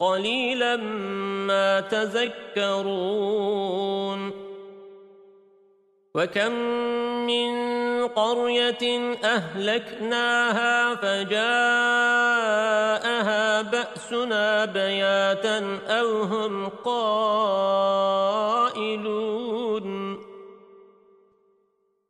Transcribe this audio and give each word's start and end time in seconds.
قليلا 0.00 0.76
ما 1.46 1.80
تذكرون. 1.80 3.20
وكم 6.14 6.52
من 7.26 7.52
قرية 8.08 9.16
أهلكناها 9.24 10.94
فجاءها 10.94 11.42
بأسنا 13.62 14.64
بياتا 14.64 15.78
أو 15.88 16.22
هم 16.22 16.68
قائلون. 16.68 18.20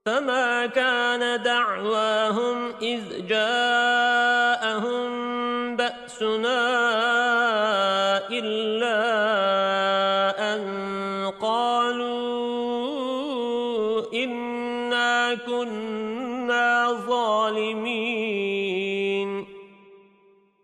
فما 0.06 0.66
كان 0.66 1.42
دعواهم 1.42 2.72
إذ 2.82 3.26
جاءهم 3.26 5.10
بأسنا 5.76 7.19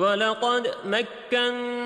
ولقد 0.00 0.74
مكناكم 0.84 1.84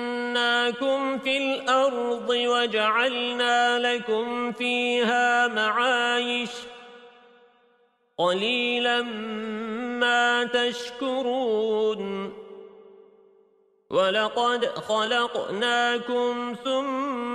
في 1.19 1.37
الأرض 1.37 2.29
وجعلنا 2.29 3.79
لكم 3.79 4.51
فيها 4.51 5.47
معايش. 5.47 6.49
قليلا 8.17 9.01
ما 10.01 10.43
تشكرون. 10.43 12.33
ولقد 13.89 14.65
خلقناكم 14.65 16.55
ثم 16.63 17.34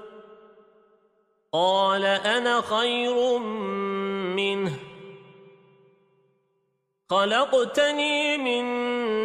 قال 1.53 2.05
أنا 2.05 2.61
خير 2.61 3.37
منه. 4.37 4.73
خلقتني 7.09 8.37
من 8.37 8.65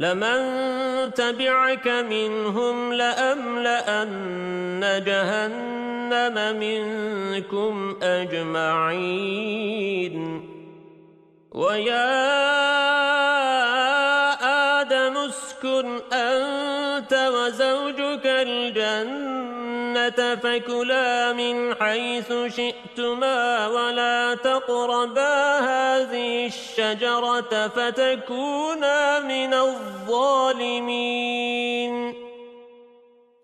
لمن 0.00 0.40
تبعك 1.14 1.88
منهم 1.88 2.92
لأملأن 2.92 4.80
جهنم 5.06 6.56
منكم 6.60 7.96
أجمعين 8.02 9.44
وَيَا 11.54 12.10
آدَمُ 14.80 15.16
اسْكُنْ 15.16 15.86
أَنْتَ 16.12 17.12
وَزَوْجُكَ 17.14 18.26
الْجَنَّةَ 18.26 19.23
فَكُلَا 20.54 21.32
مِنْ 21.32 21.74
حَيْثُ 21.74 22.32
شِئْتُمَا 22.46 23.66
وَلَا 23.66 24.34
تَقْرَبَا 24.34 25.58
هَذِهِ 25.58 26.46
الشَّجَرَةَ 26.46 27.68
فَتَكُونَا 27.68 29.20
مِنَ 29.20 29.54
الظَّالِمِينَ 29.54 30.94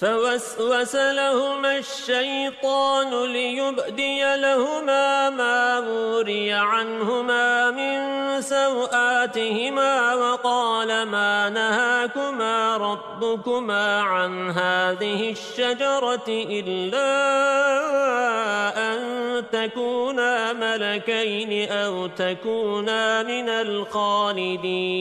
فوسوس 0.00 0.94
لهما 0.96 1.78
الشيطان 1.78 3.24
ليبدي 3.32 4.36
لهما 4.36 5.30
ما 5.30 5.80
موري 5.80 6.52
عنهما 6.52 7.70
من 7.70 8.00
سوآتهما 8.40 10.14
وقال 10.14 11.02
ما 11.02 11.48
نهاكما 11.50 12.76
ربكما 12.76 14.00
عن 14.00 14.50
هذه 14.50 15.30
الشجرة 15.30 16.28
إلا 16.28 17.10
أن 18.92 19.00
تكونا 19.52 20.52
ملكين 20.52 21.70
أو 21.70 22.06
تكونا 22.06 23.22
من 23.22 23.48
الخالدين 23.48 25.00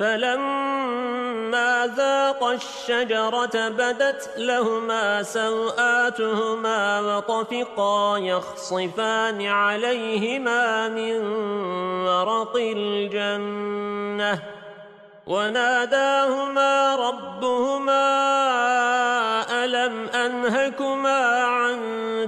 فلما 0.00 1.92
ذاق 1.96 2.44
الشجرة 2.44 3.68
بدت 3.68 4.30
لهما 4.36 5.22
سوآتهما 5.22 7.00
وطفقا 7.00 8.18
يخصفان 8.18 9.46
عليهما 9.46 10.88
من 10.88 11.26
ورق 12.06 12.56
الجنة 12.56 14.42
وناداهما 15.26 16.96
ربهما 16.96 18.06
ألم 19.64 20.08
أنهكما 20.08 21.44
عن 21.44 21.78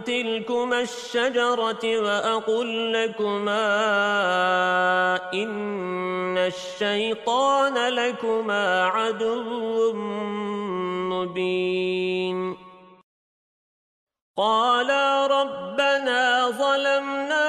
تلكما 0.06 0.80
الشجرة 0.80 1.84
وأقول 1.84 2.92
لكما 2.94 3.66
إن 5.34 6.38
الشيطان 6.38 7.88
لكما 7.88 8.84
عدو 8.84 9.92
مبين. 11.12 12.56
قالا 14.36 15.26
ربنا 15.26 16.50
ظلمنا 16.50 17.48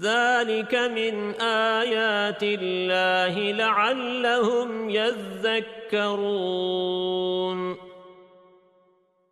ذلك 0.00 0.74
من 0.74 1.34
آيات 1.40 2.42
الله 2.42 3.52
لعلهم 3.52 4.90
يذكرون. 4.90 6.48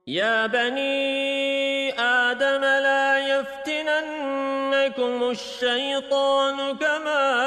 يا 0.06 0.46
بني 0.46 2.00
آدم 2.00 2.60
لا 2.60 3.18
يفتننكم 3.38 5.30
الشيطان 5.30 6.76
كما 6.76 7.46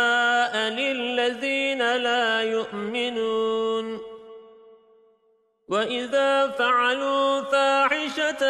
وإذا 5.71 6.47
فعلوا 6.47 7.41
فاحشة 7.41 8.43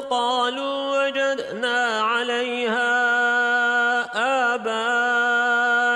قالوا 0.00 1.06
وجدنا 1.06 2.00
عليها 2.00 2.92
آباءنا 4.54 5.92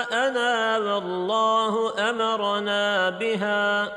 والله 0.77 1.93
أمرنا 2.09 3.09
بها 3.09 3.91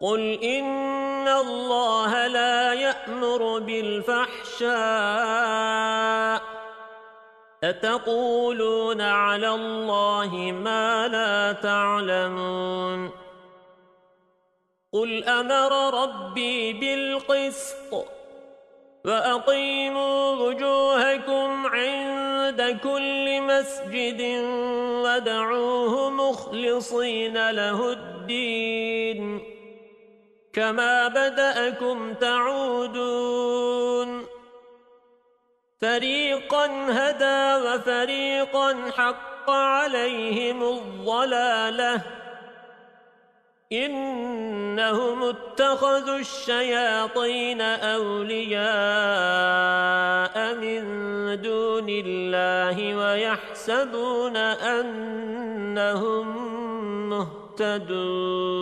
قل 0.00 0.20
إن 0.42 1.28
الله 1.28 2.26
لا 2.26 2.72
يأمر 2.72 3.58
بالفحشاء 3.58 4.76
أتقولون 7.64 9.00
على 9.00 9.48
الله 9.48 10.52
ما 10.52 11.08
لا 11.08 11.52
تعلمون 11.52 13.25
قل 14.96 15.24
أمر 15.24 16.02
ربي 16.02 16.72
بالقسط 16.72 18.06
وأقيموا 19.04 20.30
وجوهكم 20.32 21.66
عند 21.66 22.78
كل 22.82 23.40
مسجد 23.40 24.22
ودعوه 25.04 26.10
مخلصين 26.10 27.50
له 27.50 27.92
الدين 27.92 29.40
كما 30.52 31.08
بدأكم 31.08 32.14
تعودون 32.14 33.46
فريقا 35.80 36.66
هدى 36.90 37.66
وفريقا 37.68 38.90
حق 38.96 39.50
عليهم 39.50 40.62
الضلاله 40.62 42.25
إنهم 43.72 45.22
اتخذوا 45.22 46.18
الشياطين 46.18 47.60
أولياء 47.60 48.64
من 50.54 50.82
دون 51.42 51.88
الله 51.88 52.96
ويحسبون 52.96 54.36
أنهم 54.36 56.26
مهتدون. 57.10 58.56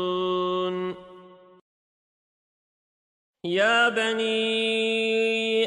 يا 3.45 3.89
بني 3.89 5.24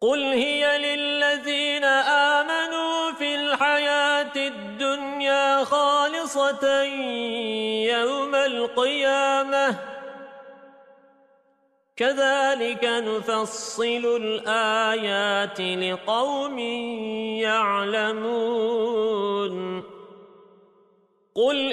قل 0.00 0.22
هي 0.22 0.78
للذين 0.78 1.84
آمنوا 1.84 3.12
في 3.18 3.34
الحياة 3.34 4.36
الدنيا 4.36 5.64
خالصة 5.64 6.82
يوم 7.84 8.34
القيامة 8.34 9.76
كذلك 11.96 12.84
نفصل 12.84 14.16
الآيات 14.20 15.60
لقوم 15.60 16.58
يعلمون 18.18 19.56
قل 21.34 21.72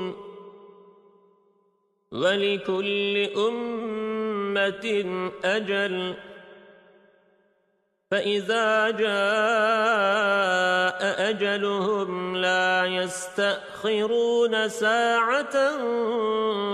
ولكل 2.21 3.29
أمة 3.37 4.85
أجل. 5.43 6.13
فإذا 8.11 8.89
جاء 8.89 9.11
أجلهم 11.29 12.35
لا 12.35 12.85
يستأخرون 12.85 14.69
ساعة 14.69 15.77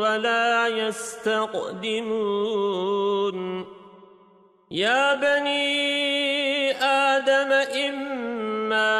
ولا 0.02 0.68
يستقدمون. 0.68 2.18
يا 4.72 5.16
بني 5.16 6.72
آدم 6.84 7.52
إما 7.86 8.57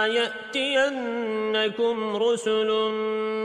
يأتينكم 0.08 2.16
رسل 2.16 2.72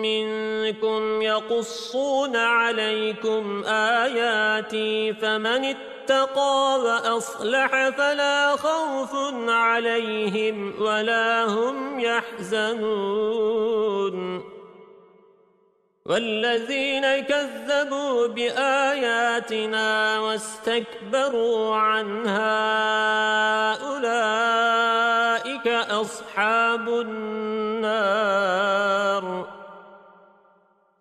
منكم 0.03 1.23
يقصون 1.23 2.37
عليكم 2.37 3.65
آياتي 3.65 5.15
فمن 5.15 5.65
اتقى 5.65 6.81
وأصلح 6.85 7.89
فلا 7.89 8.57
خوف 8.57 9.15
عليهم 9.49 10.83
ولا 10.83 11.45
هم 11.45 12.01
يحزنون 12.01 13.63
والذين 16.07 17.19
كذبوا 17.19 18.27
بآياتنا 18.27 20.21
واستكبروا 20.21 21.77
عنها 21.77 22.63
أولئك 23.75 25.42
أصحاب 25.69 26.89
النار. 26.89 28.33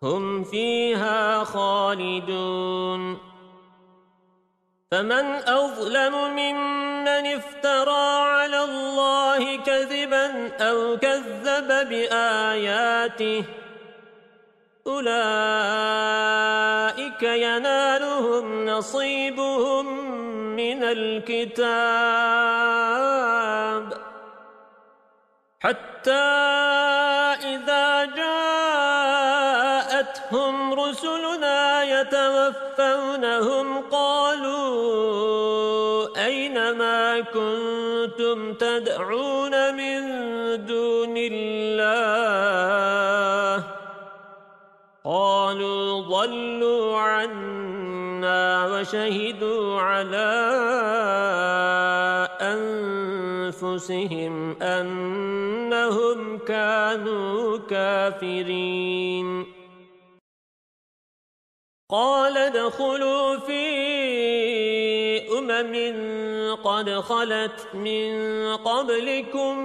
هم 0.03 0.44
فيها 0.44 1.44
خالدون. 1.44 3.32
فمن 4.91 5.25
أظلم 5.48 6.13
ممن 6.36 7.08
افترى 7.08 8.08
على 8.22 8.63
الله 8.63 9.56
كذبا 9.56 10.58
أو 10.58 10.98
كذب 10.98 11.68
بآياته 11.89 13.44
أولئك 14.88 15.13
ينالهم 17.24 18.65
نصيبهم 18.65 19.86
من 20.56 20.84
الكتاب. 20.84 21.62
حتى 25.62 26.12
إذا 27.53 28.06
جاءتهم 28.15 29.13
رسلنا 30.74 31.84
يتوفونهم 31.84 33.82
كنتم 37.22 38.53
تدعون 38.53 39.75
من 39.75 40.01
دون 40.65 41.13
الله؟ 41.18 42.62
قالوا 45.06 46.01
ضلوا 46.01 46.98
عنا 46.98 48.68
وشهدوا 48.68 49.82
على 49.82 50.32
أنفسهم 53.51 54.62
أنهم 54.62 55.21
كانوا 56.92 57.58
كافرين. 57.58 59.46
قال 61.90 62.38
ادخلوا 62.38 63.38
في 63.38 63.64
أمم 65.40 65.76
قد 66.56 66.90
خلت 66.90 67.68
من 67.74 68.12
قبلكم 68.56 69.58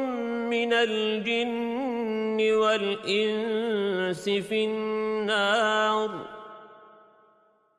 من 0.50 0.73
الجن 0.73 2.52
والإنس 2.52 4.25
في 4.25 4.64
النار. 4.64 6.11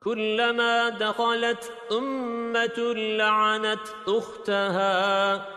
كلما 0.03 0.89
دخلت 0.89 1.71
أمة 1.91 2.93
لعنت 2.95 3.87
أختها. 4.07 5.56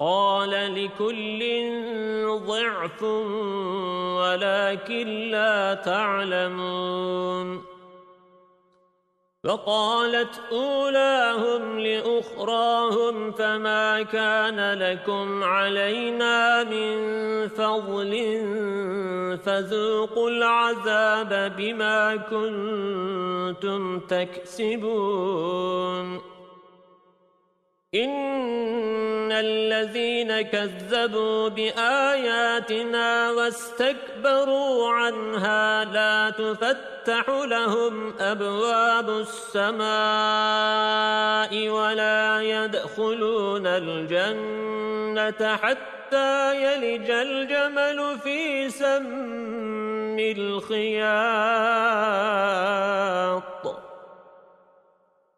قال 0.00 0.50
لكل 0.50 1.40
ضعف 2.46 3.02
ولكن 4.18 5.30
لا 5.30 5.74
تعلمون. 5.74 7.64
وقالت 9.44 10.40
أولاهم 10.52 11.78
لأخراهم 11.78 13.32
فما 13.32 14.02
كان 14.02 14.78
لكم 14.78 15.44
علينا 15.44 16.64
من 16.64 17.48
فضل 17.48 18.12
فذوقوا 19.44 20.30
العذاب 20.30 21.56
بما 21.56 22.16
كنتم 22.16 24.00
تكسبون. 24.00 25.54
إن 27.94 29.32
الذين 29.32 30.42
كذبوا 30.42 31.48
بآياتنا 31.48 33.30
واستكبروا 33.30 34.90
عنها 34.90 35.84
لا 35.84 36.30
تفتح 36.30 37.28
لهم 37.28 38.14
أبواب 38.20 39.08
السماء 39.08 39.88
ولا 41.68 42.42
يدخلون 42.42 43.66
الجنة 43.66 45.56
حتى 45.56 46.62
يلج 46.62 47.10
الجمل 47.10 48.18
في 48.24 48.70
سم 48.70 50.18
الخياط 50.18 51.44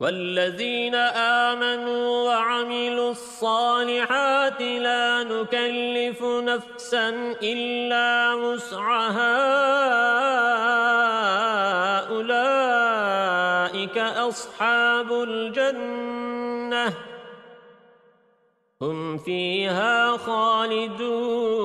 والذين 0.00 0.94
آمنوا 0.94 2.28
وعملوا 2.28 3.10
الصالحات 3.10 4.60
لا 4.60 5.22
نكلف 5.22 6.22
نفسا 6.22 7.08
إلا 7.42 8.36
مسعها 8.36 9.36
أولئك 12.08 13.98
أصحاب 13.98 15.12
الجنة. 15.12 16.92
هم 18.82 19.18
فيها 19.18 20.16
خالدون. 20.16 21.56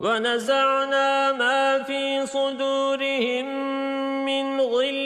ونزعنا 0.00 1.32
ما 1.32 1.82
في 1.82 2.26
صدورهم 2.26 3.46
من 4.24 4.60
غل 4.60 5.05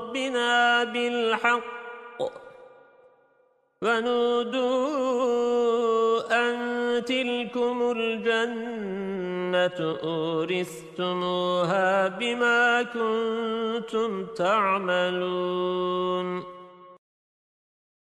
بالحق 0.83 1.63
ونودوا 4.61 5.31
أن 6.31 6.55
تلكم 7.05 7.93
الجنة 7.97 9.79
أورثتموها 10.03 11.47
بما 12.07 12.83
كنتم 12.83 14.25
تعملون 14.25 15.81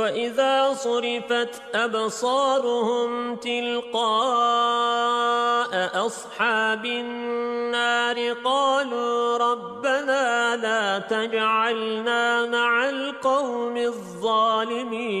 وإذا 0.00 0.74
صرفت 0.74 1.62
أبصارهم 1.74 3.36
تلقاء 3.36 4.10
أصحاب 6.06 6.84
النار 6.86 8.32
قالوا 8.44 9.38
ربنا 9.38 10.56
لا 10.56 10.98
تجعلنا 10.98 12.46
مع 12.46 12.88
القوم 12.88 13.76
الظالمين 13.76 15.20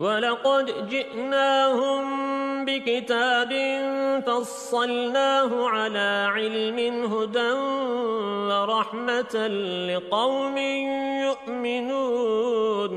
ولقد 0.00 0.88
جئناهم 0.88 2.04
بكتاب 2.64 3.52
فصلناه 4.26 5.68
على 5.68 6.26
علم 6.34 6.78
هدى 7.12 7.52
ورحمة 8.48 9.34
لقوم 9.88 10.56
يؤمنون. 11.26 12.94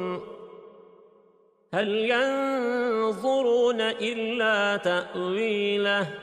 هل 1.73 1.89
ينظرون 2.11 3.81
إلا 3.81 4.77
تأويله؟ 4.77 6.22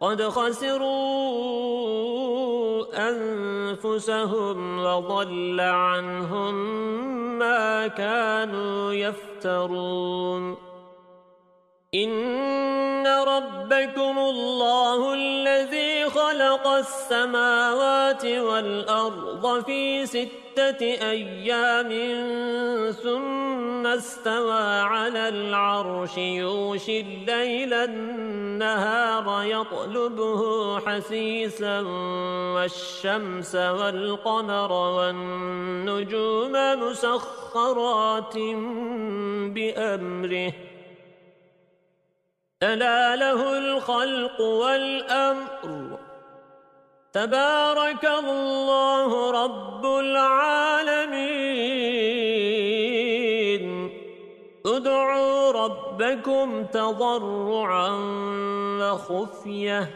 قد 0.00 0.22
خسروا 0.22 0.80
أنفسهم 3.10 4.78
وضل 4.84 5.60
عنهم 5.60 6.54
ما 7.38 7.86
كانوا 7.86 8.92
يفترون. 8.92 10.69
إن 11.94 13.06
ربكم 13.06 14.18
الله 14.18 15.14
الذي 15.14 16.10
خلق 16.10 16.66
السماوات 16.66 18.24
والأرض 18.24 19.64
في 19.64 20.06
ستة 20.06 20.82
أيام 20.82 21.90
ثم 22.92 23.86
استوى 23.86 24.62
على 24.80 25.28
العرش 25.28 26.18
يوشي 26.18 27.00
الليل 27.00 27.74
النهار 27.74 29.44
يطلبه 29.44 30.78
حسيسا 30.80 31.80
والشمس 32.54 33.54
والقمر 33.54 34.72
والنجوم 34.72 36.52
مسخرات 36.52 38.36
بأمره 39.54 40.69
ألا 42.62 43.16
له 43.16 43.58
الخلق 43.58 44.40
والأمر. 44.40 45.98
تبارك 47.12 48.04
الله 48.04 49.30
رب 49.44 49.86
العالمين. 49.86 50.70
ادعوا 54.66 55.52
ربكم 55.52 56.64
تضرعا 56.64 57.90
وخفية. 58.80 59.90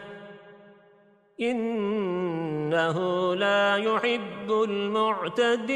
إنه 1.41 3.35
لا 3.35 3.75
يحب 3.77 4.51
المعتدين. 4.69 5.75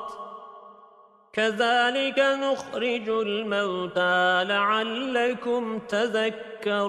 كذلك 1.33 2.19
نخرج 2.19 3.09
الموتى 3.09 4.43
لعلكم 4.43 5.79
تذكرون. 5.79 6.81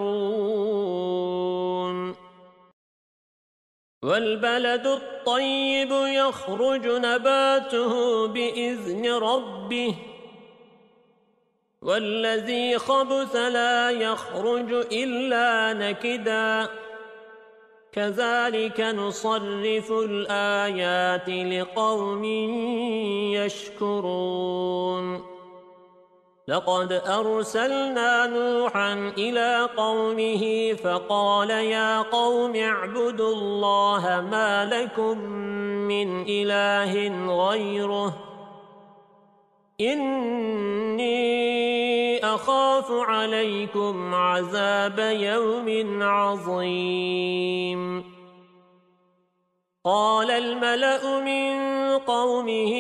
والبلد 4.03 4.87
الطيب 4.87 5.91
يخرج 5.93 6.87
نباته 6.87 8.27
بإذن 8.27 9.15
ربه. 9.15 9.95
والذي 11.83 12.79
خبث 12.79 13.37
لا 13.37 13.91
يخرج 13.91 14.73
إلا 14.73 15.73
نكداً. 15.73 16.69
كذلك 17.93 18.81
نصرف 18.81 19.93
الآيات 19.93 21.29
لقوم 21.29 22.25
يشكرون. 23.35 25.23
لقد 26.49 26.93
أرسلنا 26.93 28.27
نوحا 28.27 28.93
إلى 29.19 29.69
قومه 29.77 30.73
فقال 30.73 31.51
يا 31.51 32.03
قوم 32.03 32.57
اعبدوا 32.57 33.35
الله 33.35 34.29
ما 34.31 34.65
لكم 34.65 35.19
من 35.89 36.25
إله 36.29 36.93
غيره. 37.49 38.32
إني 39.81 41.53
أخاف 42.25 42.87
عليكم 42.91 44.15
عذاب 44.15 44.99
يوم 44.99 46.03
عظيم. 46.03 47.83
قال 49.85 50.31
الملأ 50.31 51.21
من 51.21 51.53
قومه 51.99 52.73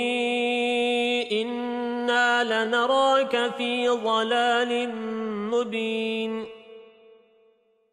إنا 1.32 2.64
لنراك 2.64 3.54
في 3.56 3.88
ضلال 3.88 4.88
مبين. 5.50 6.61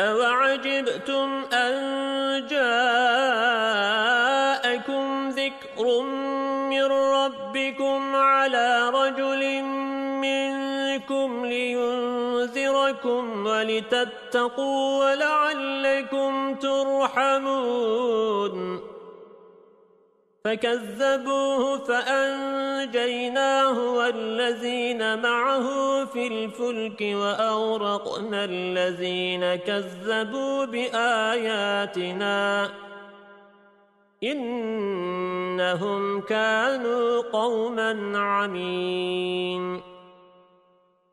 أوعجبتم 0.00 1.44
أن 1.52 1.72
جاءكم 2.50 2.70
ذكر 5.28 6.02
من 6.70 6.84
ربكم 6.92 8.16
على 8.16 8.90
رجل 8.94 9.62
من 9.62 10.00
ربكم 11.10 11.46
لينذركم 11.46 13.46
ولتتقوا 13.46 15.04
ولعلكم 15.04 16.54
ترحمون 16.54 18.20
فكذبوه 20.44 21.78
فأنجيناه 21.78 23.94
والذين 23.94 25.22
معه 25.22 25.64
في 26.04 26.26
الفلك 26.26 27.00
وأورقنا 27.00 28.44
الذين 28.44 29.54
كذبوا 29.54 30.64
بآياتنا 30.64 32.70
إنهم 34.22 36.20
كانوا 36.20 37.22
قوما 37.32 38.18
عمين 38.18 39.80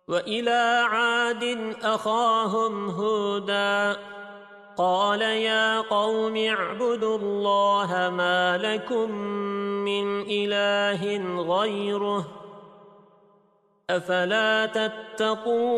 وإلى 0.07 0.87
عاد 0.89 1.75
أخاهم 1.83 2.89
هودا 2.89 3.97
قال 4.77 5.21
يا 5.21 5.81
قوم 5.81 6.37
اعبدوا 6.37 7.17
الله 7.17 8.09
ما 8.09 8.57
لكم 8.57 9.11
من 9.85 10.21
إله 10.21 11.17
غيره 11.41 12.25
أفلا 13.89 14.65
تتقون 14.65 15.77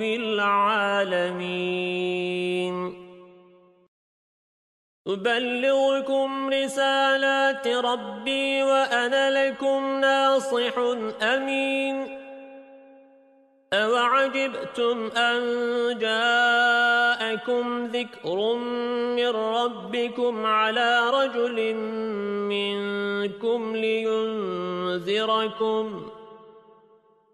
العالمين. 0.00 1.32
أبلغكم 5.06 6.48
رسالات 6.48 7.68
ربي 7.68 8.62
وأنا 8.62 9.48
لكم 9.48 10.00
ناصح 10.00 10.78
أمين. 11.22 12.18
أوعجبتم 13.72 15.10
أن 15.16 15.40
جاءكم 15.98 17.86
ذكر 17.86 18.54
من 19.16 19.28
ربكم 19.28 20.46
على 20.46 21.10
رجل 21.10 21.74
منكم 22.48 23.76
لينذركم؟ 23.76 25.02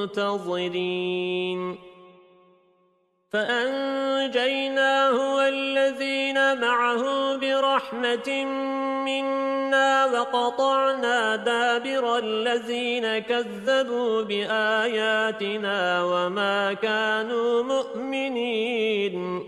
المنتظرين. 0.00 1.78
فأنجيناه 3.32 5.36
والذين 5.36 6.60
معه 6.60 7.36
برحمة 7.36 8.44
منا 9.04 10.06
وقطعنا 10.06 11.36
دابر 11.36 12.18
الذين 12.18 13.18
كذبوا 13.18 14.22
بآياتنا 14.22 16.04
وما 16.04 16.72
كانوا 16.72 17.62
مؤمنين. 17.62 19.46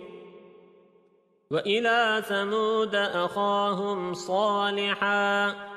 وإلى 1.50 2.22
ثمود 2.28 2.94
أخاهم 2.94 4.14
صالحا. 4.14 5.71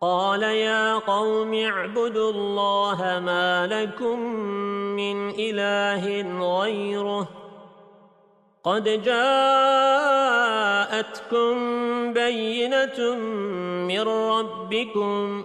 قال 0.00 0.42
يا 0.42 0.98
قوم 0.98 1.54
اعبدوا 1.54 2.30
الله 2.30 3.20
ما 3.24 3.66
لكم 3.66 4.20
من 4.96 5.30
إله 5.30 6.22
غيره 6.60 7.28
قد 8.64 8.84
جاءتكم 9.02 9.32
بينة 12.12 13.14
من 13.88 14.00
ربكم 14.08 15.44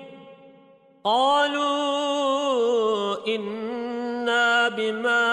قالوا 1.03 1.67
إنا 3.27 4.69
بما 4.69 5.27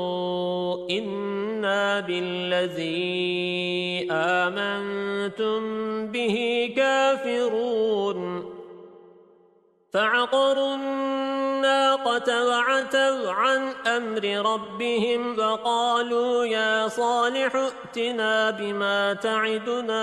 إنا 0.90 2.00
بالذي 2.00 4.08
آمنتم 4.10 5.60
به 6.06 6.72
كافرون. 6.76 8.44
فعقروا 9.92 10.76
الناقة 11.60 12.46
وعتوا 12.48 13.30
عن 13.30 13.72
أمر 13.86 14.52
ربهم 14.52 15.38
وقالوا 15.38 16.44
يا 16.44 16.88
صالح 16.88 17.56
ائتنا 17.56 18.50
بما 18.50 19.14
تعدنا 19.14 20.00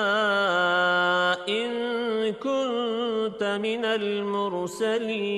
إن 1.50 1.70
كنت 2.34 3.44
من 3.44 3.86
المرسلين. 3.86 5.38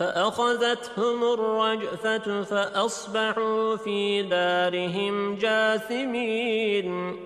فأخذتهم 0.00 1.24
الرجفة 1.24 2.42
فأصبحوا 2.42 3.76
في 3.76 4.22
دارهم 4.22 5.36
جاثمين. 5.36 7.16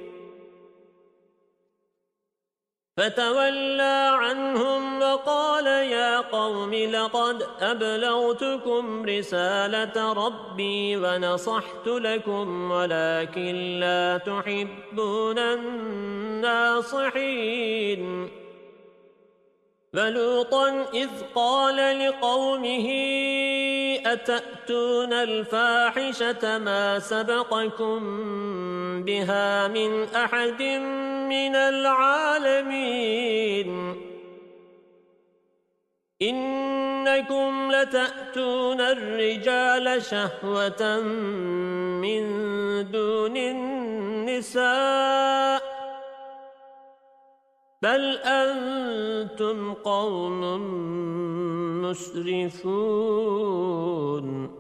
فتولى 2.99 4.11
عنهم 4.13 5.03
وقال 5.03 5.67
يا 5.67 6.21
قوم 6.21 6.75
لقد 6.75 7.47
أبلغتكم 7.61 9.05
رسالة 9.05 10.13
ربي 10.13 10.97
ونصحت 10.97 11.87
لكم 11.87 12.71
ولكن 12.71 13.79
لا 13.81 14.19
تحبون 14.19 15.39
الناصحين. 16.39 17.09
فلوطا 19.93 20.87
إذ 20.95 21.09
قال 21.35 22.09
لقومه 22.09 22.89
أتأتون 24.07 25.13
الفاحشة 25.13 26.59
ما 26.59 26.99
سبقكم 26.99 28.01
بها 29.03 29.69
من 29.69 30.05
أحد 30.05 30.63
من 31.29 31.57
العالمين. 31.57 32.99
إنكم 36.23 37.73
لتأتون 37.73 38.81
الرجال 38.81 40.03
شهوة 40.03 41.01
من 42.03 42.25
دون 42.91 43.37
النساء. 43.37 44.69
بل 47.83 48.19
أنتم 48.19 49.75
قوم 49.75 50.41
مسرفون. 51.83 54.58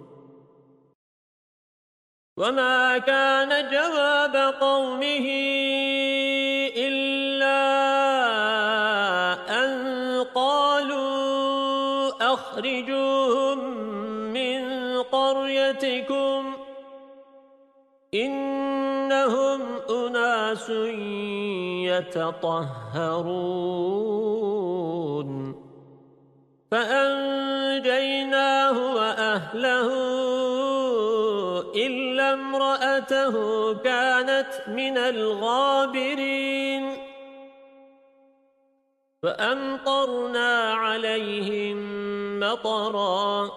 وما 2.38 2.98
كان 2.98 3.70
جواب 3.70 4.36
قومه 4.60 5.26
إلا 6.76 7.58
أن 9.64 9.74
قالوا 10.34 12.10
أخرجوهم 12.34 13.58
من 14.32 14.62
قريتكم 15.02 16.52
إنهم 18.14 19.60
أناس 19.90 20.70
يتطهرون 21.90 23.18
فأنجيناه 26.70 27.74
وأهله 28.94 29.88
امرأته 32.32 33.34
كانت 33.74 34.48
من 34.68 34.98
الغابرين. 34.98 36.96
فأمطرنا 39.22 40.72
عليهم 40.72 41.78
مطرًا. 42.40 43.50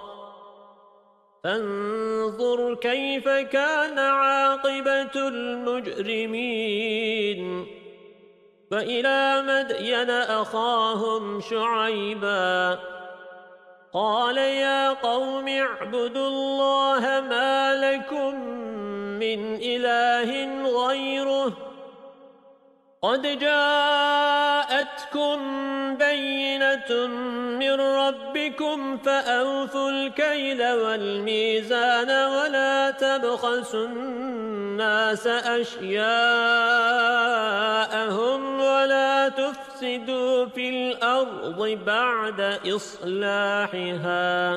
فانظر 1.44 2.74
كيف 2.76 3.30
كان 3.30 4.00
عاقبة 4.00 5.12
المجرمين. 5.16 6.62
وإلى 8.72 9.44
مدين 9.48 10.10
أخاهم 10.10 11.42
شعيبا. 11.42 12.80
قال 13.94 14.38
يا 14.38 14.90
قوم 14.90 15.48
اعبدوا 15.48 16.28
الله 16.28 17.22
ما 17.30 17.76
لكم 17.76 18.36
من 19.20 19.56
إله 19.56 20.30
غيره. 20.88 21.54
قد 23.02 23.22
جاءتكم 23.40 25.38
بينة 25.98 27.08
من 27.60 27.82
ربكم 27.82 28.98
فأوفوا 28.98 29.90
الكيل 29.90 30.72
والميزان 30.74 32.10
ولا 32.10 32.92
تبخسوا 32.92 33.86
الناس 33.86 35.28
أشياءهم 35.28 36.02
ولا 38.60 39.30
تفسدوا 39.82 40.46
في 40.46 40.70
الأرض 40.70 41.70
بعد 41.86 42.42
إصلاحها. 42.76 44.56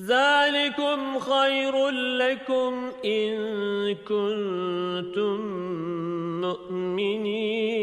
ذلكم 0.00 1.18
خير 1.18 1.88
لكم 1.88 2.92
إن 3.04 3.94
كنتم 3.94 5.40
مؤمنين. 6.40 7.82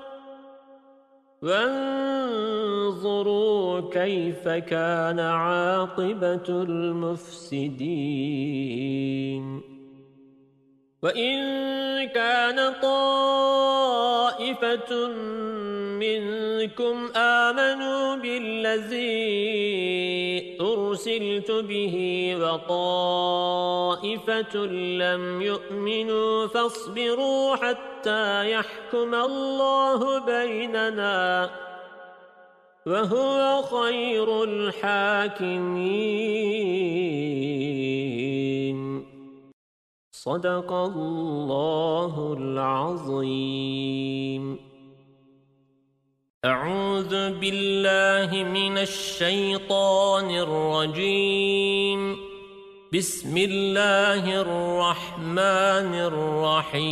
وانظروا 1.41 3.01
كيف 3.89 4.47
كان 4.47 5.19
عاقبة 5.19 6.63
المفسدين. 6.63 7.71
وإن 11.01 11.37
كان 12.07 12.73
طائفة 12.81 13.07
منكم 15.97 17.11
آمنوا 17.15 18.15
بالذي 18.15 19.11
أرسلت 20.61 21.51
به 21.51 21.95
وطائفة 22.41 23.45
لم 25.01 25.41
يؤمنوا 25.41 26.47
فاصبروا 26.47 27.55
حتى 27.55 28.51
يحكم 28.51 29.15
الله 29.15 30.19
بيننا 30.19 31.49
وهو 32.85 33.61
خير 33.61 34.43
الحاكمين 34.43 36.11
صدق 40.25 40.73
الله 40.73 42.33
العظيم. 42.37 43.23
أعوذ 46.45 47.39
بالله 47.39 48.43
من 48.43 48.77
الشيطان 48.77 50.29
الرجيم. 50.29 52.15
بسم 52.93 53.37
الله 53.37 54.41
الرحمن 54.41 55.93
الرحيم. 55.95 56.91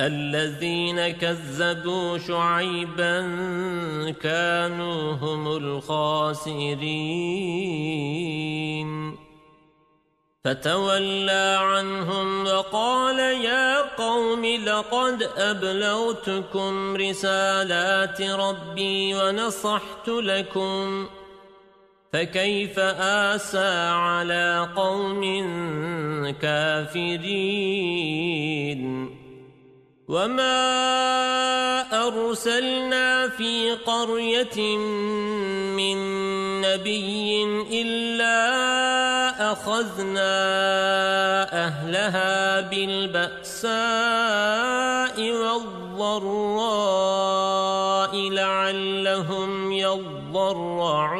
الذين 0.00 1.08
كذبوا 1.08 2.18
شعيبا 2.18 3.20
كانوا 4.22 5.12
هم 5.12 5.56
الخاسرين. 5.56 7.08
فتولى 10.44 11.58
عنهم 11.60 12.46
وقال 12.46 13.18
يا 13.18 13.96
قوم 13.96 14.44
لقد 14.44 15.22
أبلغتكم 15.36 16.96
رسالات 16.96 18.22
ربي 18.22 19.14
ونصحت 19.14 20.08
لكم 20.08 21.06
فكيف 22.12 22.78
آسى 22.78 23.88
على 23.88 24.68
قوم 24.76 25.22
كافرين؟ 26.42 27.18
وما 30.08 30.56
أرسلنا 32.06 33.28
في 33.28 33.72
قرية 33.72 34.76
من 35.76 35.98
نبي 36.60 37.44
إلا 37.82 38.38
أخذنا 39.52 40.34
أهلها 41.66 42.60
بالبأساء 42.60 43.68
والضراء 45.32 46.58
لعلهم 48.30 49.72
يضرعون 49.72 51.18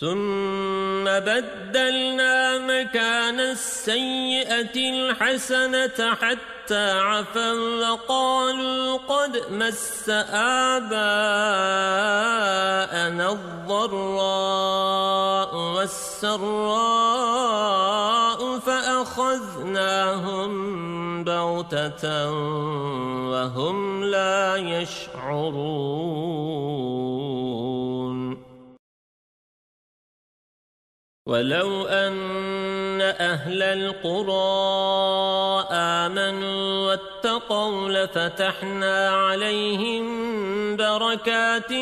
ثم 0.00 1.04
بدلنا 1.04 2.58
مكان 2.58 3.40
السيئة 3.40 4.76
الحسنة 4.76 6.14
حتى 6.14 6.90
عفا 6.90 7.52
وقالوا 7.52 8.96
قد 8.96 9.42
مس 9.50 10.08
آباءنا 10.08 10.92
الضراء 13.32 14.76
والسراء 15.56 16.40
فأخذناهم 18.58 20.50
بغتة 21.24 22.30
وهم 23.30 24.04
لا 24.04 24.56
يشعرون 24.56 26.10
ولو 31.30 31.86
أن 31.86 33.00
أهل 33.00 33.62
القرى 33.62 34.34
آمنوا 35.70 36.90
واتقوا 36.90 37.88
لفتحنا 37.88 39.10
عليهم 39.10 40.06
بركات 40.76 41.72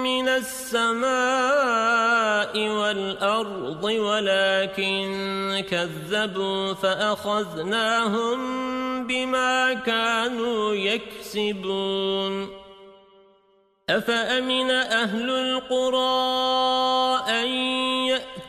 من 0.00 0.28
السماء 0.28 1.08
والأرض 2.68 3.84
ولكن 3.84 5.64
كذبوا 5.70 6.74
فأخذناهم 6.74 8.40
بما 9.06 9.74
كانوا 9.74 10.74
يكسبون. 10.74 12.60
أفأمن 13.90 14.70
أهل 14.70 15.30
القرى 15.30 16.20
أن 17.28 17.48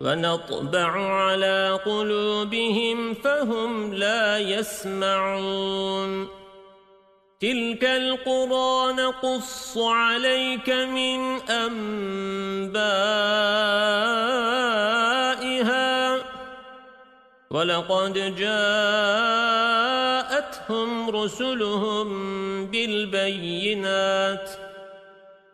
ونطبع 0.00 1.14
على 1.14 1.80
قلوبهم 1.84 3.14
فهم 3.14 3.94
لا 3.94 4.38
يسمعون. 4.38 6.28
تلك 7.40 7.84
القرى 7.84 8.92
نقص 8.92 9.78
عليك 9.78 10.70
من 10.70 11.40
أنبائها. 11.50 12.90
ولقد 17.50 18.36
جاءتهم 18.36 19.30
رسلهم 21.10 22.08
بالبينات. 22.66 24.69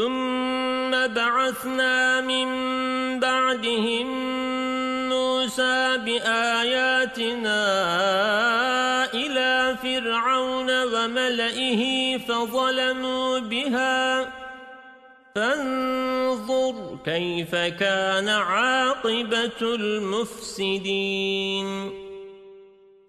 ثم 0.00 0.90
بعثنا 1.14 2.20
من 2.20 2.48
بعدهم 3.20 4.08
موسى 5.08 5.98
بآياتنا 6.04 7.62
إلى 9.14 9.76
فرعون 9.82 10.84
وملئه 10.84 11.82
فظلموا 12.18 13.38
بها 13.38 14.32
فانظر 15.34 16.98
كيف 17.04 17.54
كان 17.54 18.28
عاقبة 18.28 19.60
المفسدين 19.62 21.10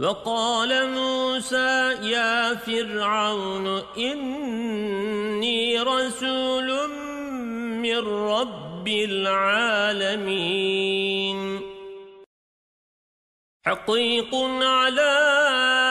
وقال 0.02 0.90
موسى 0.90 1.94
يا 2.02 2.56
فرعون 2.56 3.68
إني 3.98 5.80
رسول 5.80 6.90
من 7.86 7.98
رب 8.08 8.88
العالمين. 8.88 10.22
حقيق 13.66 14.36
على 14.62 15.91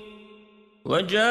وجاء 0.85 1.21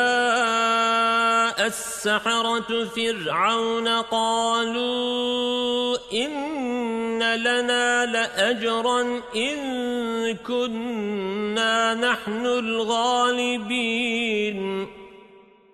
السحرة 1.66 2.84
فرعون 2.84 3.88
قالوا 3.88 5.96
إن 6.12 7.22
لنا 7.22 8.06
لأجرا 8.06 9.20
إن 9.36 10.36
كنا 10.36 11.94
نحن 11.94 12.46
الغالبين. 12.46 13.80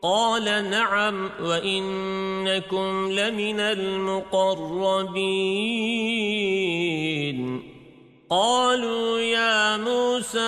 قال 0.03 0.71
نعم 0.71 1.31
وإنكم 1.43 3.11
لمن 3.11 3.61
المقربين. 3.61 4.57
قالوا 8.31 9.21
يا 9.21 9.77
موسى 9.77 10.39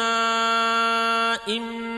إما 1.49 1.98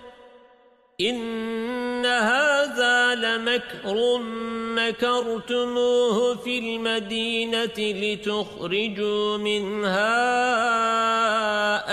إن 1.09 2.05
هذا 2.05 3.15
لمكر 3.15 4.17
مكرتموه 4.75 6.35
في 6.35 6.59
المدينة 6.59 7.77
لتخرجوا 7.77 9.37
منها 9.37 10.11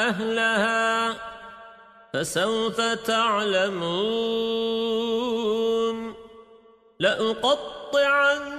أهلها 0.08 1.16
فسوف 2.12 2.80
تعلمون. 2.80 4.28
لأقطعن 6.98 8.58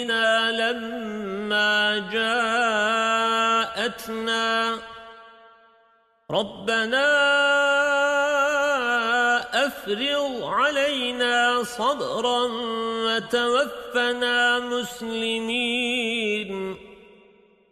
ربنا 0.00 0.52
لما 0.52 1.98
جاءتنا 3.76 4.78
ربنا 6.30 7.06
أفرغ 9.66 10.44
علينا 10.44 11.62
صبرا 11.62 12.42
وتوفنا 13.04 14.58
مسلمين 14.58 15.90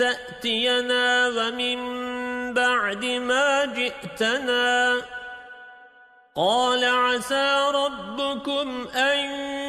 تأتينا 0.00 1.28
ومن 1.28 1.78
بعد 2.54 3.04
ما 3.04 3.64
جئتنا. 3.64 4.96
قال 6.36 6.84
عسى 6.84 7.70
ربكم 7.74 8.88
أن 8.88 9.18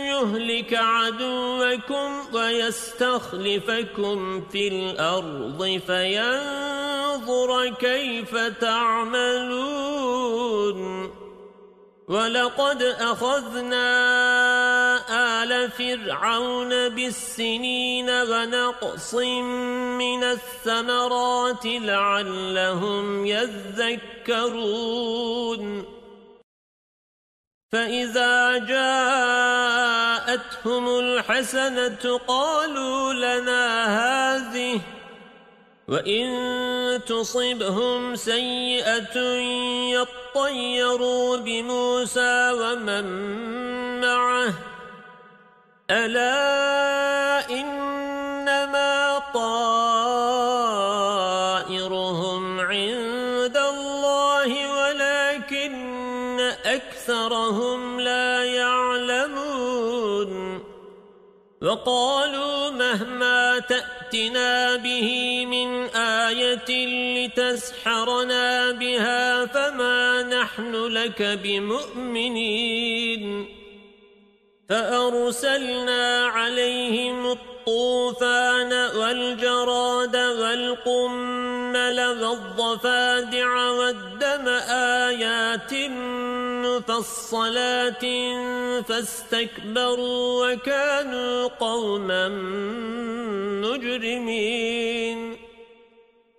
يهلك 0.07 0.73
عدوكم 0.73 2.36
ويستخلفكم 2.36 4.17
في 4.51 4.67
الأرض 4.67 5.82
فينظر 5.88 7.69
كيف 7.69 8.36
تعملون. 8.36 9.61
ولقد 12.12 12.84
أخذنا 12.84 13.88
آل 15.43 15.72
فرعون 15.72 16.89
بالسنين 16.89 18.09
ونقص 18.09 19.14
من 19.16 20.24
الثمرات 20.24 21.66
لعلهم 21.66 23.26
يذكرون. 23.26 24.82
فإذا 27.72 28.57
جاءتهم 28.57 29.80
الحسنة 30.99 32.18
قالوا 32.28 33.14
لنا 33.14 33.64
هذه 34.01 34.82
وإن 35.91 37.01
تصبهم 37.05 38.15
سيئة 38.15 39.19
يطيروا 39.91 41.37
بموسى 41.37 42.51
ومن 42.51 43.05
معه 44.01 44.53
ألا 45.91 47.49
إنما 47.49 49.19
طائرهم 49.33 50.29
عند 52.59 53.57
الله 53.57 54.71
ولكن 54.73 56.39
أكثرهم 56.65 57.99
لا 57.99 58.43
يعلمون 58.43 59.91
وقالوا 61.61 62.69
مهما 62.69 63.20
تأتنا 64.12 64.76
به 64.76 65.45
من 65.45 65.86
آية 65.95 66.86
لتسحرنا 67.28 68.72
بها 68.72 69.45
فما 69.45 70.24
نحن 70.24 70.76
لك 70.76 71.22
بمؤمنين 71.43 72.66
فأرسلنا 74.70 76.26
عليهم 76.26 77.32
الطوفان 77.32 78.74
والجراد 78.74 80.16
والقمل 81.82 81.99
والضفادع 81.99 83.69
والدم 83.69 84.47
آيات 85.07 85.73
مفصلات 86.65 88.05
فاستكبروا 88.88 90.53
وكانوا 90.53 91.47
قوما 91.47 92.29
مجرمين. 93.61 95.38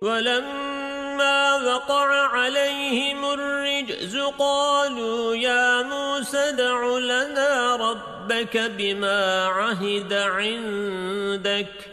ولما 0.01 1.55
وقع 1.55 2.07
عليهم 2.27 3.25
الرجز 3.25 4.17
قالوا 4.39 5.35
يا 5.35 5.81
موسى 5.81 6.51
دع 6.51 6.97
لنا 6.97 7.75
ربك 7.75 8.57
بما 8.57 9.45
عهد 9.45 10.13
عندك. 10.13 11.92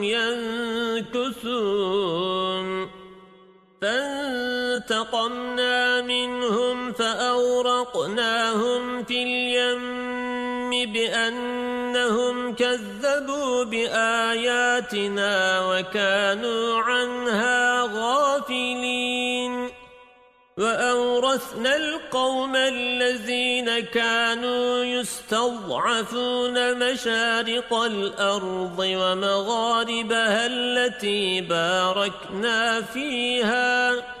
فانتقمنا 4.91 6.01
منهم 6.01 6.93
فأورقناهم 6.93 8.43
في 9.03 9.23
اليم 9.23 10.91
بأنهم 10.93 12.55
كذبوا 12.55 13.63
بآياتنا 13.63 15.61
وكانوا 15.69 16.79
عنها 16.79 17.81
غافلين. 17.81 19.69
وأورثنا 20.57 21.75
القوم 21.75 22.55
الذين 22.55 23.79
كانوا 23.79 24.83
يستضعفون 24.83 26.79
مشارق 26.79 27.73
الأرض 27.73 28.79
ومغاربها 28.79 30.45
التي 30.45 31.41
باركنا 31.41 32.81
فيها. 32.81 34.20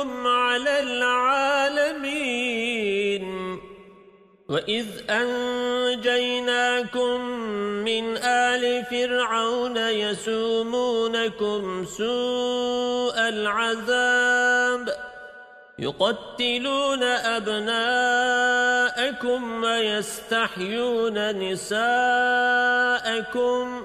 فضلكم 0.00 0.26
على 0.26 0.80
العالمين. 0.80 2.00
وَإِذْ 4.48 4.86
أَنْجَيْنَاكُمْ 5.10 7.20
مِنْ 7.84 8.16
آلِ 8.16 8.84
فِرْعَوْنَ 8.84 9.76
يَسُومُونَكُمْ 9.76 11.84
سُوءَ 11.84 13.28
الْعَذَابِ. 13.28 14.96
يُقَتِّلُونَ 15.78 17.02
أَبْنَاءَكُمْ 17.02 19.64
وَيَسْتَحْيُونَ 19.64 21.38
نِسَاءَكُمْ. 21.38 23.84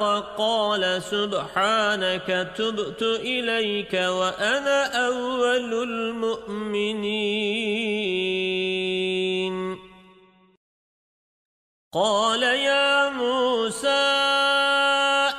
أفاق 0.00 0.36
قال 0.38 1.02
سبحانك 1.02 2.52
تبت 2.56 3.02
إليك 3.02 3.92
وأنا 3.92 5.06
أول 5.06 5.82
المؤمنين. 5.82 7.10
قال 11.92 12.42
يا 12.42 13.10
موسى 13.10 13.88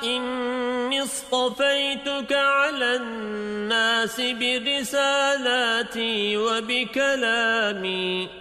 إني 0.03 1.01
اصطفيتك 1.01 2.34
على 2.34 2.95
الناس 2.95 4.22
برسالاتي 4.22 6.38
وبكلامي. 6.38 8.41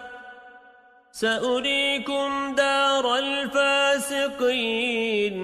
سأريكم 1.13 2.55
دار 2.55 3.15
الفاسقين. 3.15 5.37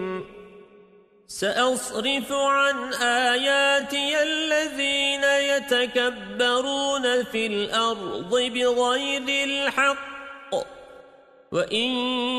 سأصرف 1.28 2.32
عن 2.32 2.94
آياتي 2.94 4.24
الذين 4.24 5.24
يتكبرون 5.24 7.24
في 7.24 7.48
الأرض 7.48 8.30
بغير 8.30 9.24
الحق. 9.28 10.08
وَإِن 11.52 11.90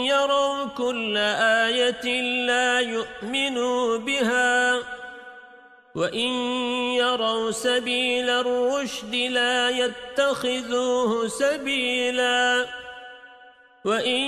يَرَوْا 0.04 0.64
كُلَّ 0.64 1.16
آيَةٍ 1.16 2.22
لَّا 2.46 2.80
يُؤْمِنُوا 2.80 3.98
بِهَا. 3.98 4.82
وَإِن 5.94 6.28
يَرَوْا 6.94 7.50
سَبِيلَ 7.50 8.30
الرُّشْدِ 8.30 9.14
لَا 9.14 9.70
يَتَّخِذُوهُ 9.70 11.28
سَبِيلًا. 11.28 12.66
وَإِن 13.88 14.20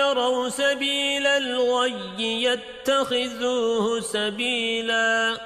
يَرَوْا 0.00 0.48
سَبِيلَ 0.48 1.26
الْغَيِّ 1.26 2.20
يَتَّخِذُوهُ 2.42 4.00
سَبِيلًا 4.00 5.36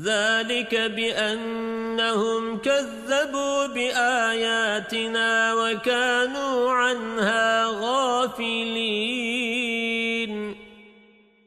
ذَلِكَ 0.00 0.74
بِأَنَّهُمْ 0.74 2.58
كَذَّبُوا 2.58 3.66
بِآيَاتِنَا 3.66 5.54
وَكَانُوا 5.54 6.72
عَنْهَا 6.72 7.66
غَافِلِينَ 7.66 9.25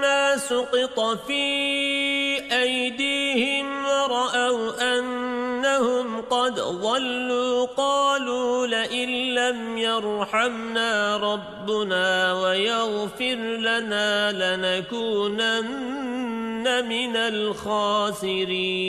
ما 0.00 0.36
سقط 0.36 1.00
في 1.26 1.42
أيديهم 2.52 3.84
ورأوا 3.84 4.98
أنهم 4.98 6.20
قد 6.20 6.54
ضلوا 6.54 7.66
قالوا 7.66 8.66
لئن 8.66 9.34
لم 9.34 9.78
يرحمنا 9.78 11.16
ربنا 11.16 12.32
ويغفر 12.32 13.34
لنا 13.58 14.32
لنكونن 14.32 15.68
من 16.88 17.16
الخاسرين 17.16 18.88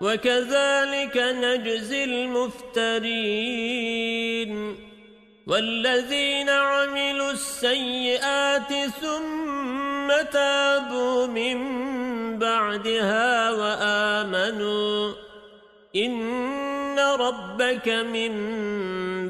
وكذلك 0.00 1.16
نجزي 1.16 2.04
المفترين 2.04 3.10
والذين 5.46 6.48
عملوا 6.48 7.30
السيئات 7.30 8.72
ثم 9.00 10.08
تابوا 10.32 11.26
من 11.26 11.58
بعدها 12.38 13.50
وآمنوا. 13.50 15.12
إن 15.96 16.98
ربك 16.98 17.88
من 17.88 18.32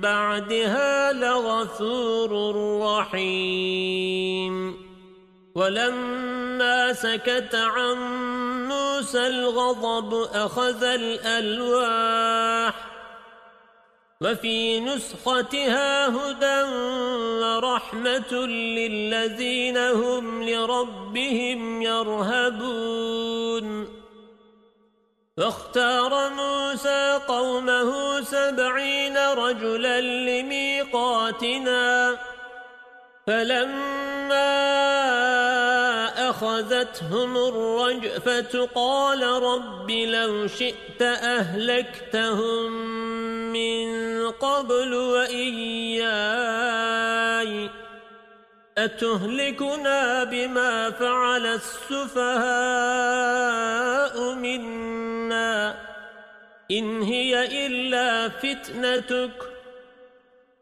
بعدها 0.01 1.13
لغفور 1.13 2.31
رحيم. 2.83 4.77
ولما 5.55 6.93
سكت 6.93 7.55
عن 7.55 7.97
موسى 9.01 9.27
الغضب 9.27 10.29
أخذ 10.35 10.83
الألواح 10.85 12.75
وفي 14.21 14.81
نسختها 14.81 16.09
هدى 16.09 16.63
ورحمة 17.41 18.33
للذين 18.77 19.79
هم 19.79 20.43
لربهم 20.43 21.83
يرهبون. 21.83 23.67
فاختار 25.37 26.31
موسى 26.31 27.21
قومه 27.29 28.21
سبعين 28.21 29.17
رجلا 29.17 30.01
لميقاتنا 30.01 31.81
فلما 33.27 34.61
أخذتهم 36.41 37.37
الرجفة 37.37 38.69
قال 38.75 39.23
رب 39.23 39.91
لو 39.91 40.47
شئت 40.47 41.03
أهلكتهم 41.03 42.73
من 43.53 44.31
قبل 44.31 44.95
وإياي. 44.95 46.11
أتهلكنا 48.79 50.25
بما 50.25 50.91
فعل 50.91 51.47
السفهاء 51.47 52.35
منا 54.35 55.75
إن 56.71 57.03
هي 57.03 57.67
إلا 57.67 58.29
فتنتك. 58.29 59.50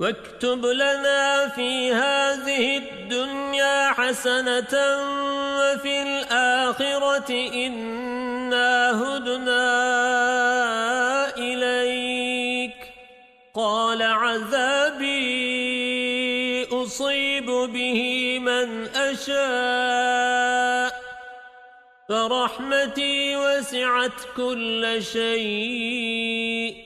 واكتب 0.00 0.66
لنا 0.66 1.48
في 1.48 1.92
هذه 1.92 2.76
الدنيا 2.76 3.92
حسنة 3.92 4.74
وفي 5.58 6.02
الآخرة 6.02 7.50
إنا 7.54 9.02
هدنا 9.02 9.66
إليك. 11.36 12.76
قال 13.54 14.02
عذابي 14.02 15.16
أصيب 16.72 17.46
به 17.46 18.38
من 18.38 18.88
أشاء. 18.96 21.00
فرحمتي 22.08 23.36
وسعت 23.36 24.20
كل 24.36 25.02
شيء. 25.12 26.85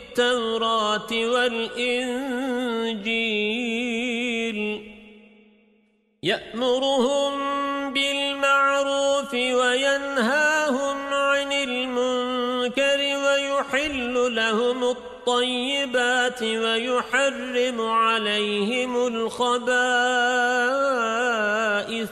التوراة 0.11 1.07
والإنجيل. 1.11 2.51
يأمرهم 6.23 7.33
بالمعروف 7.93 9.33
وينهاهم 9.33 11.13
عن 11.13 11.51
المنكر 11.51 12.99
ويحل 12.99 14.35
لهم 14.35 14.83
الطيبات 14.83 16.43
ويحرم 16.43 17.81
عليهم 17.81 19.07
الخبائث. 19.07 21.10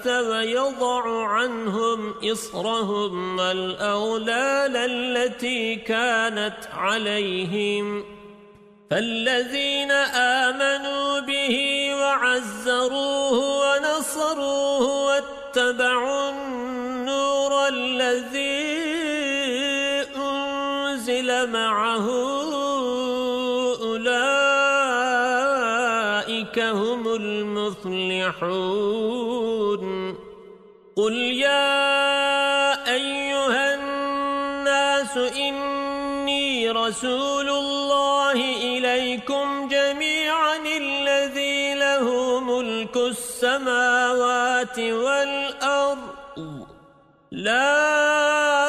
ويضع 0.08 1.28
عنهم 1.28 2.14
إصرهم 2.32 3.40
والأولال 3.40 4.78
التي 4.78 5.76
كانت 5.76 6.58
عليهم. 6.74 8.04
فالذين 8.92 9.92
آمنوا 9.92 11.20
به 11.20 11.90
وعزروه 11.96 13.38
ونصروه 13.62 15.06
واتبعوا 15.06 16.30
النور 16.30 17.68
الذي 17.68 18.80
أنزل 20.16 21.50
معه 21.52 22.40
يفلحون 28.30 29.19
قل 31.00 31.16
يا 31.16 31.80
أيها 32.92 33.76
الناس 33.76 35.18
إني 35.18 36.72
رسول 36.72 37.50
الله 37.50 38.38
إليكم 38.72 39.68
جميعا 39.68 40.58
الذي 40.58 41.74
له 41.74 42.40
ملك 42.40 42.98
السماوات 42.98 44.80
والأرض. 44.80 46.68
لا 47.32 48.69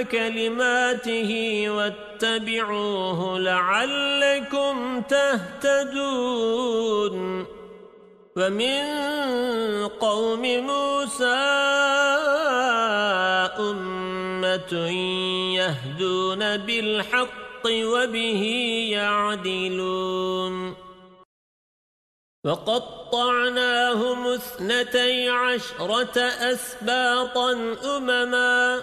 وكلماته 0.00 1.64
واتبعوه 1.68 3.38
لعلكم 3.38 5.00
تهتدون. 5.00 6.40
ومن 8.36 8.82
قوم 9.88 10.42
موسى 10.42 11.24
أمة 13.58 14.72
يهدون 15.54 16.56
بالحق 16.56 17.64
وبه 17.66 18.42
يعدلون. 18.92 20.74
وقطعناهم 22.44 24.26
اثنتي 24.26 25.28
عشرة 25.28 26.20
أسباطا 26.52 27.76
أمما. 27.96 28.82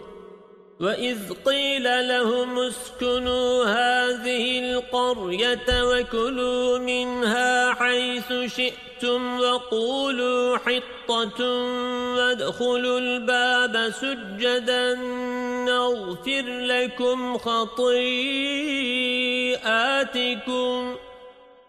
وإذ 0.81 1.33
قيل 1.45 2.07
لهم 2.07 2.59
اسكنوا 2.59 3.65
هذه 3.65 4.59
القرية 4.59 5.83
وكلوا 5.83 6.77
منها 6.77 7.73
حيث 7.73 8.33
شئتم 8.55 9.39
وقولوا 9.39 10.57
حطة 10.57 11.45
وادخلوا 12.15 12.99
الباب 12.99 13.89
سجدا 13.89 14.95
نغفر 15.65 16.43
لكم 16.47 17.37
خطيئاتكم 17.37 18.01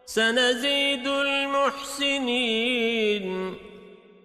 سنزيد 0.06 1.06
المحسنين 1.06 2.52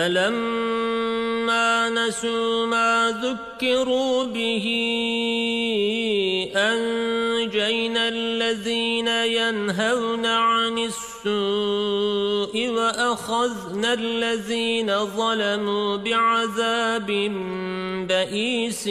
فلما 0.00 1.88
نسوا 1.88 2.66
ما 2.66 3.20
ذكروا 3.22 4.24
به 4.24 4.66
أنجينا 6.56 8.08
الذين 8.08 9.08
ينهون 9.08 10.26
عن 10.26 10.78
السوء 10.78 12.68
وأخذنا 12.68 13.92
الذين 13.92 15.06
ظلموا 15.06 15.96
بعذاب 15.96 17.06
بئيس 18.08 18.88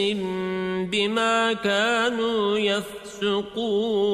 بما 0.92 1.52
كانوا 1.52 2.58
يفسقون. 2.58 4.10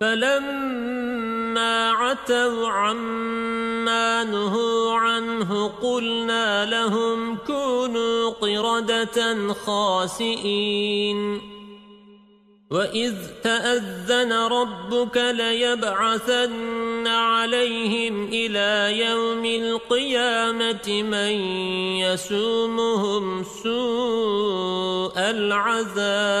فلما 0.00 0.95
عتوا 1.58 2.68
عما 2.68 4.24
نهوا 4.24 4.94
عنه 4.94 5.68
قلنا 5.68 6.64
لهم 6.64 7.36
كونوا 7.46 8.30
قردة 8.30 9.52
خاسئين. 9.66 11.40
وإذ 12.70 13.14
تأذن 13.44 14.32
ربك 14.32 15.16
ليبعثن 15.16 17.06
عليهم 17.06 18.28
إلى 18.32 18.98
يوم 18.98 19.44
القيامة 19.44 21.02
من 21.02 21.32
يسومهم 22.02 23.44
سوء 23.62 25.18
العذاب. 25.18 26.36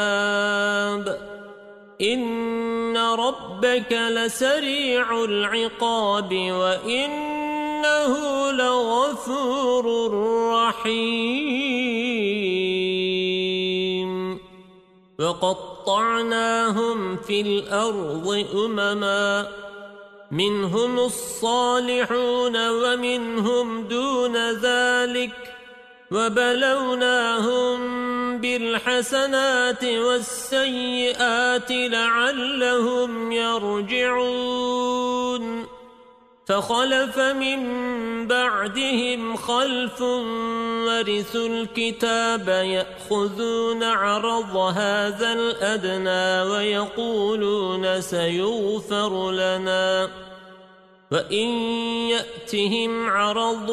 إن 2.00 2.96
ربك 2.96 3.92
لسريع 3.92 5.24
العقاب 5.24 6.34
وإنه 6.34 8.12
لغفور 8.52 10.12
رحيم 10.52 11.76
وقطعناهم 15.20 17.16
في 17.16 17.40
الأرض 17.40 18.46
أمما 18.54 19.48
منهم 20.30 20.98
الصالحون 20.98 22.70
ومنهم 22.70 23.82
دون 23.82 24.36
ذلك 24.52 25.55
وبلوناهم 26.10 27.78
بالحسنات 28.38 29.84
والسيئات 29.84 31.70
لعلهم 31.70 33.32
يرجعون. 33.32 34.96
فخلف 36.46 37.18
من 37.18 37.60
بعدهم 38.26 39.36
خلف 39.36 40.00
ورثوا 40.00 41.48
الكتاب 41.48 42.48
يأخذون 42.48 43.82
عرض 43.82 44.56
هذا 44.56 45.32
الأدنى 45.32 46.50
ويقولون 46.52 48.00
سيغفر 48.00 49.30
لنا. 49.30 50.10
وَإِن 51.12 51.48
يَأْتِهِمْ 52.10 53.10
عَرَضٌ 53.10 53.70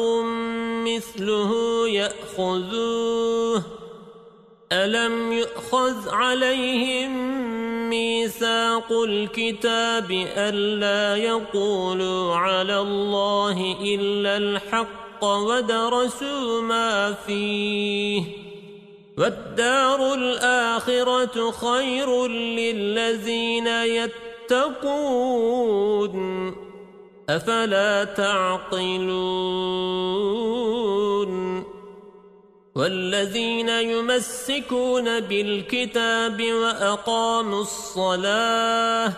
مِثْلُهُ 0.86 1.52
يَأْخُذُوهُ 1.88 3.62
أَلَمْ 4.72 5.32
يُؤْخَذْ 5.32 6.08
عَلَيْهِمْ 6.08 7.10
مِيثَاقُ 7.90 8.92
الْكِتَابِ 8.92 10.10
أَلَّا 10.36 11.16
يَقُولُوا 11.16 12.36
عَلَى 12.36 12.78
اللَّهِ 12.78 13.76
إِلَّا 13.82 14.36
الْحَقَّ 14.36 15.24
وَدَرَسُوا 15.24 16.60
مَا 16.62 17.12
فِيهِ 17.12 18.22
وَالدَّارُ 19.18 20.14
الْآخِرَةُ 20.14 21.50
خَيْرٌ 21.50 22.26
لِلَّذِينَ 22.26 23.66
يَتَّقُونَ 24.50 24.94
أفلا 27.28 28.04
تعقلون 28.04 29.24
والذين 32.74 33.68
يمسكون 33.68 35.20
بالكتاب 35.20 36.42
وأقاموا 36.42 37.60
الصلاة 37.60 39.12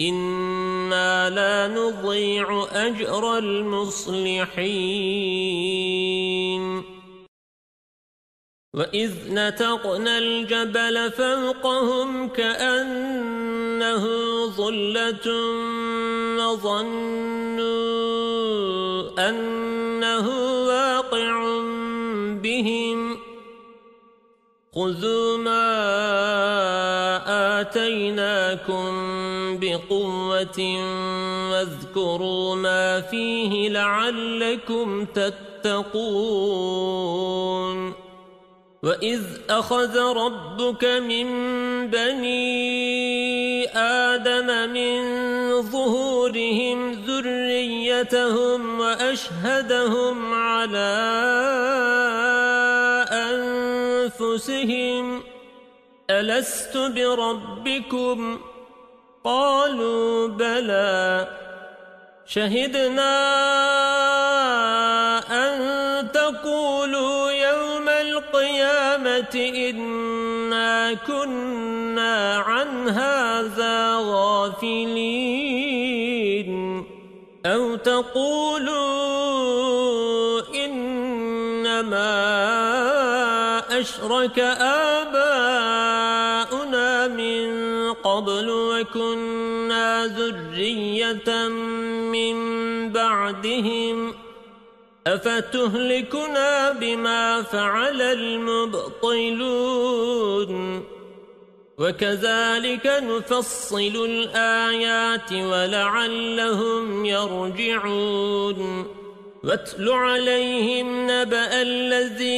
إنا 0.00 1.30
لا 1.30 1.68
نضيع 1.68 2.66
أجر 2.72 3.38
المصلحين 3.38 4.94
وإذ 8.74 9.12
نتقنا 9.30 10.18
الجبل 10.18 11.10
فوقهم 11.10 12.28
كأنه 12.28 14.04
ظلة 14.46 15.28
وظنوا 16.38 17.64
أنه 19.28 20.28
واقع 20.66 21.60
بهم 22.42 23.18
خذوا 24.74 25.36
ما 25.36 25.64
آتيناكم 27.60 28.92
بقوة 29.58 30.60
واذكروا 31.50 32.56
ما 32.56 33.00
فيه 33.00 33.68
لعلكم 33.68 35.04
تتقون 35.04 36.54
وَإِذْ 38.84 39.22
أَخَذَ 39.50 39.98
رَبُّكَ 39.98 40.84
مِنْ 40.84 41.26
بَنِي 41.90 43.68
آدَمَ 43.78 44.48
مِنْ 44.70 45.00
ظُهُورِهِمْ 45.62 46.92
ذُرِّيَّتَهُمْ 46.92 48.80
وَأَشْهَدَهُمْ 48.80 50.34
عَلَى 50.34 50.94
أَنفُسِهِمْ 54.04 55.22
أَلَسْتُ 56.10 56.76
بِرَبِّكُمْ 56.76 58.40
قَالُوا 59.24 60.28
بَلَى 60.28 61.28
شَهِدْنَا 62.26 63.14
أَن 65.32 65.83
كنا 70.94 72.36
عن 72.36 72.88
هذا 72.88 73.96
غافلين. 73.96 75.34
أو 77.46 77.76
تقولوا 77.76 79.14
إنما 80.64 82.14
أشرك 83.80 84.38
آباؤنا 84.98 85.48
من 87.08 87.74
قبل 87.92 88.50
وكنا 88.50 90.06
ذرية 90.06 91.48
من 92.12 92.36
بعدهم. 92.92 94.23
أفتهلكنا 95.06 96.72
بما 96.72 97.42
فعل 97.42 98.02
المبطلون 98.02 99.64
وكذلك 101.78 102.86
نفصل 103.02 104.04
الآيات 104.04 105.32
ولعلهم 105.32 107.04
يرجعون 107.04 108.86
واتل 109.44 109.88
عليهم 109.88 111.10
نبأ 111.10 111.62
الذي 111.62 112.34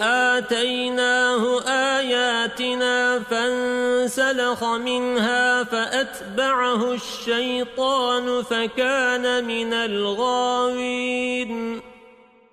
آتيناه 0.00 1.62
آياتنا 1.98 3.18
فانسلخ 3.18 4.64
منها 4.64 5.64
فأتبعه 5.64 6.92
الشيطان 6.92 8.42
فكان 8.42 9.44
من 9.44 9.72
الغاوين. 9.72 11.48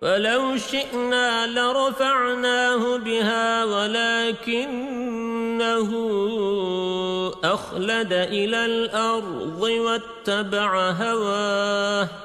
ولو 0.02 0.58
شئنا 0.58 1.48
لرفعناه 1.48 2.98
بها 2.98 3.64
ولكنه 3.66 5.06
أخلد 7.44 8.14
إلى 8.14 8.66
الأرض 8.66 9.62
واتبع 9.62 10.90
هواه. 10.90 12.25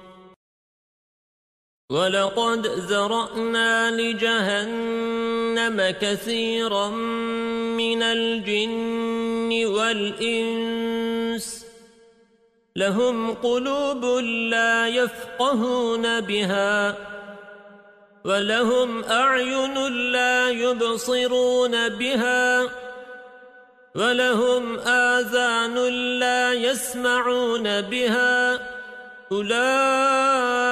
ولقد 1.91 2.67
زرأنا 2.67 3.91
لجهنم 3.91 5.95
كثيرا 6.01 6.87
من 7.77 8.03
الجن 8.03 9.65
والإنس 9.65 11.65
لهم 12.75 13.33
قلوب 13.33 14.05
لا 14.25 14.87
يفقهون 14.87 16.21
بها 16.21 16.95
ولهم 18.25 19.03
أعين 19.03 19.87
لا 20.11 20.49
يبصرون 20.49 21.89
بها 21.89 22.69
ولهم 23.95 24.79
آذان 24.79 25.75
لا 26.19 26.53
يسمعون 26.53 27.81
بها 27.81 28.59
أولئك 29.31 30.71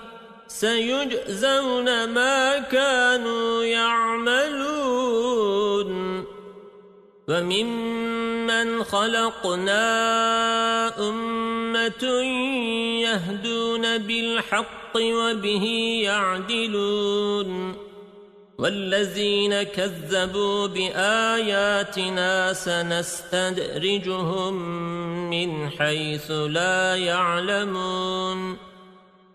سيجزون 0.61 2.09
ما 2.09 2.59
كانوا 2.59 3.63
يعملون. 3.63 5.11
وممن 7.27 8.83
خلقنا 8.83 9.83
أمة 11.09 12.03
يهدون 13.01 13.97
بالحق 13.97 14.97
وبه 14.97 15.65
يعدلون. 16.03 17.75
والذين 18.57 19.63
كذبوا 19.63 20.67
بآياتنا 20.67 22.53
سنستدرجهم 22.53 24.53
من 25.29 25.69
حيث 25.69 26.31
لا 26.31 26.95
يعلمون. 26.95 28.70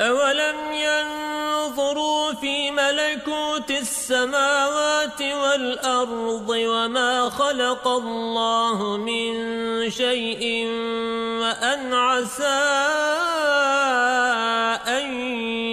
أولم 0.00 0.56
ينظروا 0.72 2.32
في 2.32 2.70
ملكوت 2.70 3.70
السماوات 3.70 5.22
والأرض 5.22 6.48
وما 6.48 7.30
خلق 7.30 7.88
الله 7.88 8.96
من 8.96 9.32
شيء 9.90 10.66
وأن 11.40 11.94
عسى 11.94 12.62
أن 14.88 15.20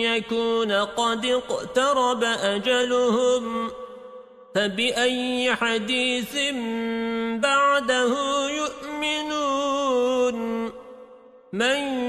يكون 0.02 0.72
قد 0.72 1.26
اقترب 1.26 2.24
أجلهم 2.24 3.72
فبأي 4.56 5.56
حديث 5.56 6.36
بعده 7.40 8.14
يؤمنون 8.50 10.36
من 11.54 12.00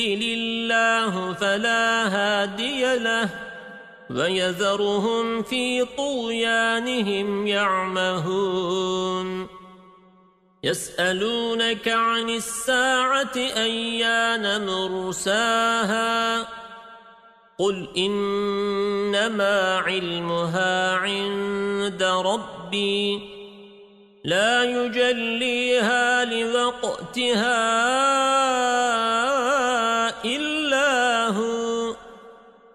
يضلل 0.00 0.22
الله 0.22 1.32
فلا 1.32 2.08
هادي 2.08 2.98
له. 2.98 3.28
ويذرهم 4.10 5.42
في 5.42 5.84
طغيانهم 5.84 7.46
يعمهون. 7.46 9.46
يسألونك 10.64 11.88
عن 11.88 12.30
الساعة 12.30 13.36
أيان 13.36 14.66
مرساها. 14.66 16.48
قل 17.58 17.88
إنما 17.96 19.78
علمها 19.78 20.96
عند 20.96 22.02
ربي. 22.02 23.20
لا 24.24 24.64
يجليها 24.64 26.24
لوقتها. 26.24 27.80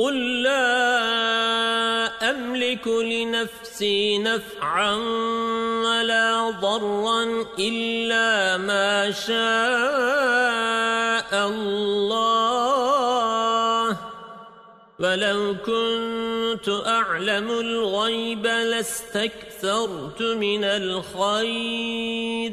قل 0.00 0.42
لا 0.42 0.80
أملك 2.30 2.88
لنفسي 2.88 4.18
نفعا 4.18 4.94
ولا 5.84 6.50
ضرا 6.50 7.44
إلا 7.58 8.56
ما 8.56 9.10
شاء 9.10 9.36
الله 11.48 12.80
ولو 14.98 15.56
كنت 15.66 16.68
أعلم 16.86 17.50
الغيب 17.50 18.46
لاستكثرت 18.46 20.22
من 20.22 20.64
الخير 20.64 22.52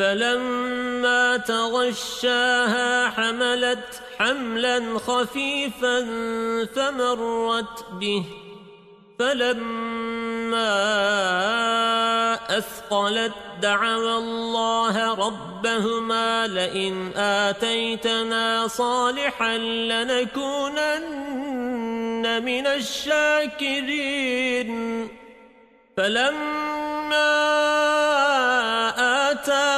فلما 0.00 1.36
تغشاها 1.36 3.08
حملت 3.08 4.02
حملا 4.18 4.98
خفيفا 4.98 6.00
فمرت 6.74 7.84
به. 7.92 8.24
فلما 9.18 10.76
أثقلت 12.58 13.32
دعوى 13.62 14.16
الله 14.16 15.26
ربهما 15.26 16.46
لئن 16.46 17.12
آتيتنا 17.16 18.68
صالحا 18.68 19.58
لنكونن 19.58 21.10
من 22.44 22.66
الشاكرين. 22.66 24.70
فلما 25.96 27.89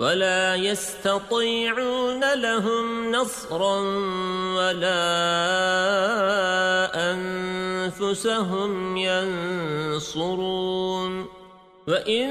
ولا 0.00 0.54
يستطيعون 0.54 2.34
لهم 2.34 3.12
نصرا 3.12 3.80
ولا 4.56 5.02
أنفسهم 7.12 8.96
ينصرون. 8.96 11.26
وإن 11.88 12.28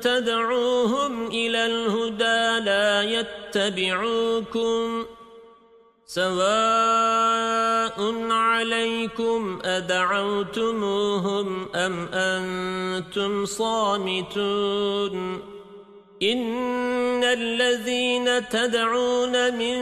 تدعوهم 0.00 1.26
إلى 1.26 1.66
الهدى 1.66 2.60
لا 2.64 3.02
يتبعوكم. 3.02 5.06
سواء 6.06 7.98
عليكم 8.30 9.58
أدعوتموهم 9.64 11.68
أم 11.74 12.08
أنتم 12.12 13.44
صامتون. 13.44 15.42
إن 16.22 17.24
الذين 17.24 18.48
تدعون 18.48 19.54
من 19.54 19.78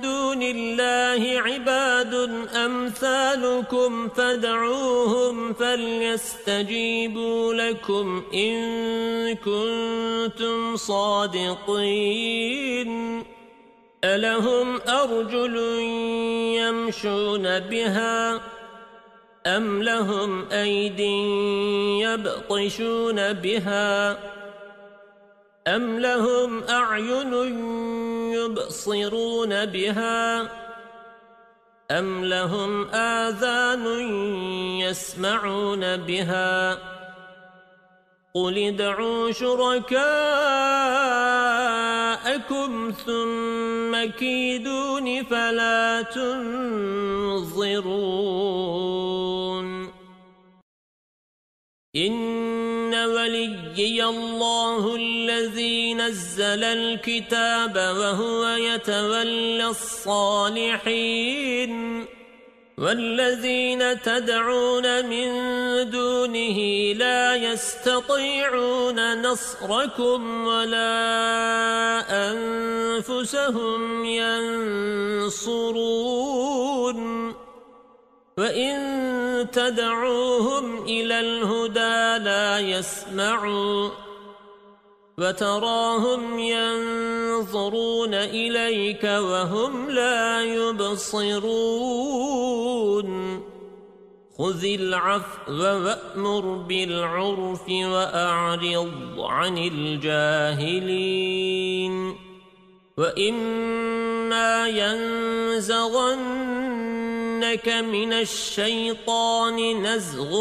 دون 0.00 0.42
الله 0.42 1.40
عباد 1.40 2.14
أمثالكم 2.54 4.08
فدعوهم 4.08 5.54
فليستجيبوا 5.54 7.54
لكم 7.54 8.22
إن 8.34 9.34
كنتم 9.34 10.76
صادقين 10.76 12.88
ألهم 14.04 14.80
أرجل 14.88 15.56
يمشون 16.58 17.58
بها 17.58 18.40
أم 19.46 19.82
لهم 19.82 20.48
أيد 20.52 21.00
يبطشون 22.00 23.32
بها 23.32 24.18
أم 25.76 25.98
لهم 25.98 26.64
أعين 26.64 27.32
يبصرون 28.32 29.66
بها 29.66 30.48
أم 31.90 32.24
لهم 32.24 32.88
آذان 32.94 33.86
يسمعون 34.80 35.96
بها 35.96 36.78
قل 38.34 38.58
ادعوا 38.58 39.32
شركاءكم 39.32 40.12
ثم 43.06 44.04
كيدون 44.18 45.24
فلا 45.24 46.02
تنظرون 46.02 47.58
إن 51.96 52.94
وليي 53.78 54.04
الله 54.04 54.96
الذي 54.96 55.94
نزل 55.94 56.64
الكتاب 56.64 57.76
وهو 57.76 58.46
يتولى 58.46 59.66
الصالحين 59.66 61.24
والذين 62.78 64.02
تدعون 64.02 65.06
من 65.06 65.30
دونه 65.90 66.58
لا 66.92 67.36
يستطيعون 67.36 69.22
نصركم 69.22 70.46
ولا 70.46 70.90
أنفسهم 72.32 74.04
ينصرون 74.04 75.58
وإن 78.38 79.50
تدعوهم 79.50 80.82
إلى 80.82 81.20
الهدى 81.20 82.24
لا 82.24 82.58
يسمعوا 82.60 83.90
وتراهم 85.18 86.38
ينظرون 86.38 88.14
إليك 88.14 89.04
وهم 89.04 89.90
لا 89.90 90.44
يبصرون 90.44 91.48
خذ 94.38 94.64
العفو 94.64 95.52
وأمر 95.52 96.54
بالعرف 96.68 97.68
وأعرض 97.68 99.18
عن 99.18 99.58
الجاهلين 99.58 101.08
وإما 102.98 104.68
ينزغنك 107.42 107.68
من 107.68 108.12
الشيطان 108.12 109.82
نزغ 109.82 110.32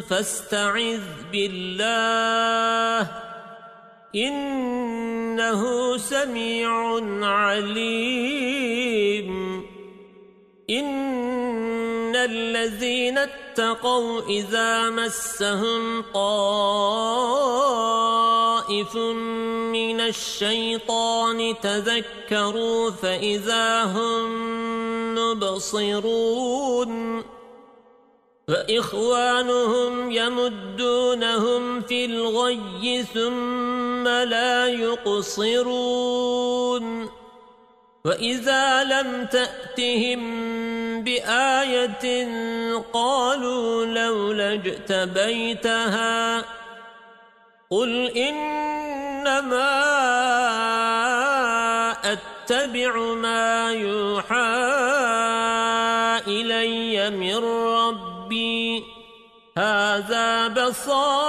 فاستعذ 0.00 1.00
بالله 1.32 3.10
إنه 4.14 5.96
سميع 5.96 6.70
عليم 7.26 8.78
إن 10.70 12.16
الذين 12.16 13.18
اتقوا 13.18 13.47
إذا 14.28 14.90
مسهم 14.90 16.02
طائف 16.14 16.26
من 19.76 20.00
الشيطان 20.00 21.54
تذكروا 21.62 22.90
فإذا 22.90 23.84
هم 23.84 24.28
مبصرون 25.14 27.24
فإخوانهم 28.48 30.10
يمدونهم 30.10 31.80
في 31.80 32.04
الغي 32.04 33.04
ثم 33.14 34.08
لا 34.08 34.68
يقصرون 34.68 36.08
وإذا 38.08 38.84
لم 38.84 39.26
تأتهم 39.26 40.20
بآية 41.04 42.28
قالوا 42.92 43.86
لولا 43.86 44.54
اجتبيتها 44.54 46.44
قل 47.70 48.06
إنما 48.06 49.68
أتبع 52.12 52.96
ما 52.96 53.72
يوحى 53.72 54.58
إلي 56.26 57.10
من 57.10 57.44
ربي 57.44 58.84
هذا 59.58 60.48
بصائر 60.48 61.28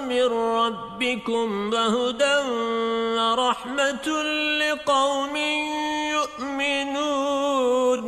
من 0.00 0.24
ربكم 0.32 1.72
وهدى 1.72 2.47
ورحمة 3.58 4.22
لقوم 4.58 5.36
يؤمنون. 6.14 8.06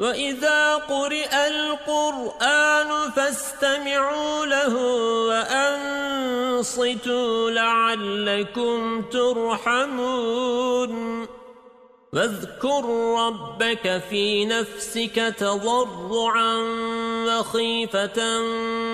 وإذا 0.00 0.74
قرئ 0.74 1.48
القرآن 1.48 3.10
فاستمعوا 3.10 4.46
له 4.46 4.74
وأنصتوا 6.58 7.50
لعلكم 7.50 9.02
ترحمون. 9.02 10.90
واذكر 12.12 12.84
ربك 13.18 14.02
في 14.10 14.44
نفسك 14.44 15.34
تضرعا 15.38 16.56
وخيفة 17.26 18.40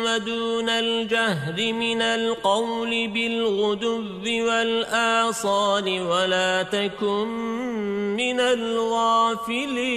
ودون 0.05 0.68
الجهد 0.68 1.60
من 1.60 2.02
القول 2.02 3.09
بالغدو 3.09 4.24
والآصال 4.24 6.01
ولا 6.01 6.62
تكن 6.62 7.28
من 8.16 8.40
الغافلين 8.40 9.97